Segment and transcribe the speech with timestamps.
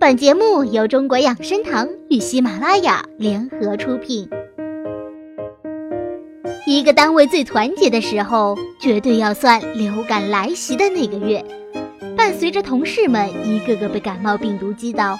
[0.00, 4.28] 本节目由中国养生堂与喜马拉雅联合出品。
[6.66, 11.44] 一个单位最团结的时候，绝对要算流感来袭的那个月。
[12.16, 15.18] 伴随着同事们一个个被感冒病毒击倒，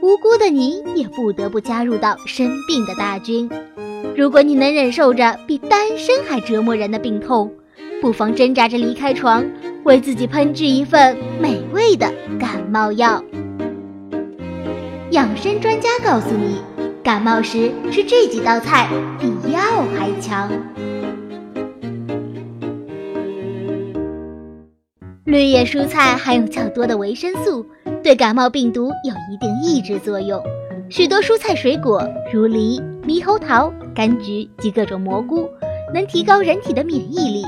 [0.00, 3.50] 无辜的你也不得不加入到生病的大军。
[4.16, 7.52] 如果你能忍受着比单身还折磨人的病痛，
[8.00, 9.44] 不妨挣扎着离开床，
[9.84, 13.22] 为自己烹制一份美味的感冒药。
[15.10, 16.60] 养生专家告诉你，
[17.02, 19.60] 感冒时吃这几道菜比药
[19.98, 20.50] 还强。
[25.24, 27.64] 绿叶蔬菜含有较多的维生素，
[28.02, 30.42] 对感冒病毒有一定抑制作用。
[30.88, 35.48] 许多蔬菜水果，如梨、猕猴桃、柑橘及各种蘑菇，
[35.94, 37.44] 能提高人体的免疫力。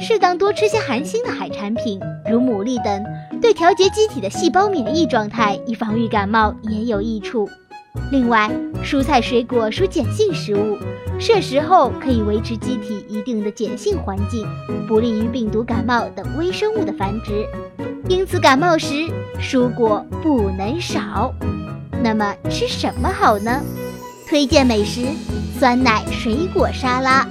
[0.00, 3.04] 适当多吃些含锌的海产品，如牡蛎等。
[3.40, 7.48] 对调节机体的细胞免疫状态，以防御感冒也有益处。
[8.10, 8.50] 另外，
[8.82, 10.78] 蔬菜水果属碱性食物，
[11.18, 14.46] 摄食后可以维持机体一定的碱性环境，
[14.88, 17.46] 不利于病毒感冒等微生物的繁殖。
[18.08, 18.94] 因此，感冒时
[19.38, 21.34] 蔬果不能少。
[22.02, 23.60] 那么吃什么好呢？
[24.26, 25.02] 推荐美食：
[25.58, 27.26] 酸奶水果沙拉。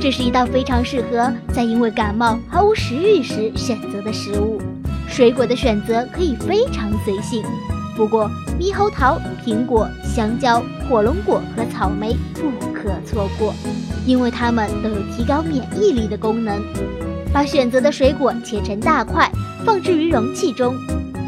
[0.00, 4.60] 这是一道非常适合在因为感冒毫无食欲时选择的食物。
[5.08, 7.42] 水果的选择可以非常随性，
[7.96, 8.30] 不过
[8.60, 13.54] 猕猴桃、苹果、香蕉、火龙果和草莓不可错过，
[14.04, 16.60] 因为它们都有提高免疫力的功能。
[17.32, 19.30] 把选择的水果切成大块，
[19.64, 20.74] 放置于容器中，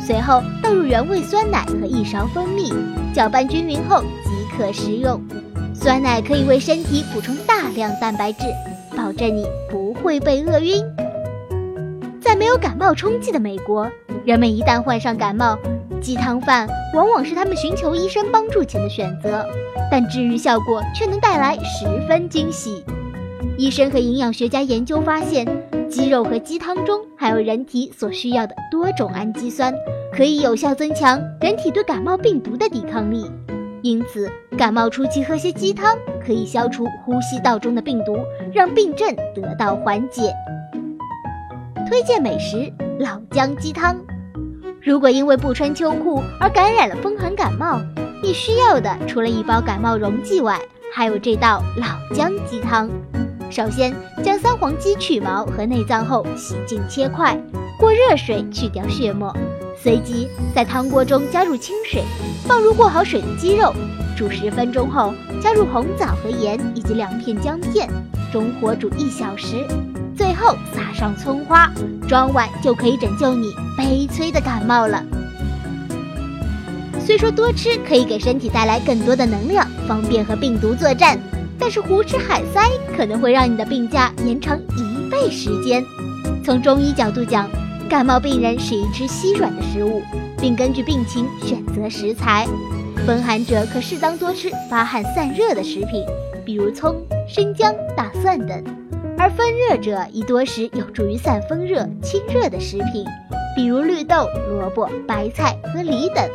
[0.06, 2.72] 随后倒入原味酸奶和一勺蜂蜜，
[3.14, 5.20] 搅拌均匀后即可食用。
[5.80, 8.46] 酸奶可以为身体补充大量蛋白质，
[8.96, 10.84] 保证你不会被饿晕。
[12.20, 13.88] 在没有感冒冲剂的美国，
[14.24, 15.56] 人们一旦患上感冒，
[16.00, 19.46] 鸡汤饭往往是他们寻求医生帮助前的选择，
[19.88, 22.84] 但治愈效果却能带来十分惊喜。
[23.56, 25.46] 医生和营养学家研究发现，
[25.88, 29.72] 鸡肉和鸡汤中含有人体所需要的多种氨基酸，
[30.12, 33.30] 可以有效增强人体对感冒病毒的抵抗力。
[33.82, 38.18] 因此，感冒初期喝些鸡汤可以消除呼吸道中的病毒，
[38.52, 40.32] 让病症得到缓解。
[41.88, 43.96] 推荐美食老姜鸡汤。
[44.82, 47.80] 如果因为不穿秋裤而感染了风寒感冒，
[48.22, 50.60] 你需要的除了一包感冒溶剂外，
[50.92, 52.90] 还有这道老姜鸡汤。
[53.50, 57.38] 首先，将三黄鸡去毛和内脏后洗净切块，
[57.78, 59.34] 过热水去掉血沫，
[59.82, 62.02] 随即在汤锅中加入清水，
[62.46, 63.72] 放入过好水的鸡肉，
[64.16, 67.88] 煮十分钟后加入红枣和盐以及两片姜片，
[68.32, 69.66] 中火煮一小时。
[70.16, 71.72] 最后撒上葱花，
[72.08, 75.04] 装碗就可以拯救你悲催的感冒了。
[76.98, 81.16] 虽说多吃可以给身体带来更多的能量，方便和病毒作战，
[81.56, 85.84] 但是胡吃海塞可能会让你的病假延长一倍时间。
[86.44, 87.48] 从中医角度讲，
[87.88, 90.02] 感冒病人适宜吃稀软的食物，
[90.38, 92.46] 并根据病情选择食材。
[93.06, 96.04] 风寒者可适当多吃发汗散热的食品，
[96.44, 96.94] 比如葱、
[97.26, 98.62] 生姜、大蒜等。
[99.16, 103.06] 而风热者宜多食有助于散风热、清热的食品，
[103.56, 106.28] 比如绿豆、萝卜、白菜和梨等。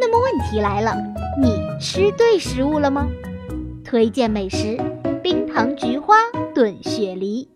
[0.00, 0.96] 那么问题来了，
[1.40, 3.08] 你吃对食物了吗？
[3.84, 4.76] 推荐美食：
[5.22, 6.16] 冰糖菊花
[6.52, 7.48] 炖雪梨。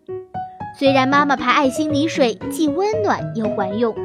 [0.75, 3.95] 虽然妈妈牌爱心梨水既温暖又管用，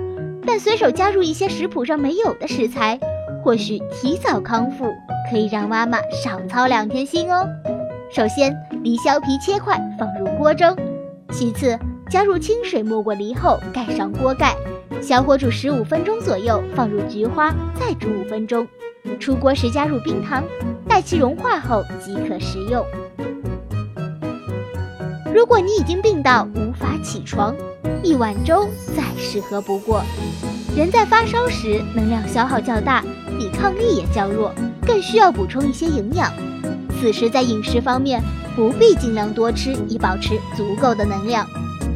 [0.47, 2.99] 但随手加入一些食谱上没有的食材，
[3.43, 4.87] 或许提早康复，
[5.31, 7.47] 可以让妈妈少操两天心哦。
[8.11, 10.75] 首先，梨削皮切块放入锅中；
[11.31, 11.78] 其次，
[12.11, 14.55] 加入清水没过梨后，盖上锅盖，
[15.00, 18.67] 小火煮十五分钟左右，放入菊花，再煮五分钟。
[19.19, 20.43] 出锅时加入冰糖，
[20.89, 22.84] 待其融化后即可食用。
[25.34, 27.54] 如果你已经病到无法起床，
[28.03, 30.03] 一碗粥再适合不过。
[30.76, 33.02] 人在发烧时，能量消耗较大，
[33.38, 34.52] 抵抗力也较弱，
[34.87, 36.31] 更需要补充一些营养。
[37.00, 38.23] 此时在饮食方面
[38.55, 41.46] 不必尽量多吃，以保持足够的能量。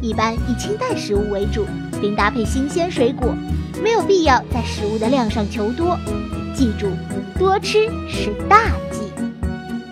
[0.01, 1.63] 一般以清淡食物为主，
[2.01, 3.35] 并搭配新鲜水果，
[3.83, 5.95] 没有必要在食物的量上求多。
[6.55, 6.87] 记住，
[7.37, 9.01] 多吃是大忌。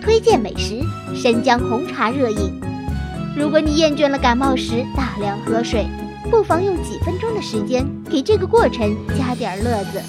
[0.02, 0.80] 推荐美食：
[1.14, 2.60] 生姜红茶热饮。
[3.36, 5.86] 如果你厌倦了感冒时大量喝水，
[6.30, 10.00] 不妨用几分钟的时间给这个过程加点乐子。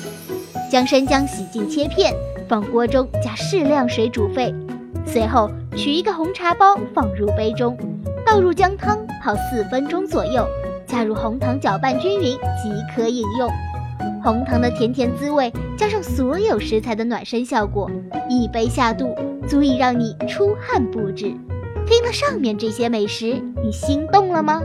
[0.72, 2.14] 将生姜洗净切片，
[2.48, 4.56] 放锅中加适量水煮沸。
[5.06, 7.78] 随后取一个红茶包放入杯中，
[8.26, 10.48] 倒入姜汤泡四分钟左右，
[10.86, 13.52] 加入红糖搅拌均匀即可饮用。
[14.24, 17.92] 红糖的甜甜滋味，加上所有食材的暖身效果，
[18.30, 19.14] 一杯下肚，
[19.50, 21.34] 足以让你出汗不止。
[21.88, 24.62] 听了上面这些美食，你心动了吗？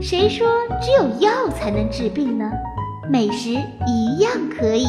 [0.00, 0.46] 谁说
[0.82, 2.50] 只有药才能治病呢？
[3.10, 3.50] 美食
[3.86, 4.86] 一样可以。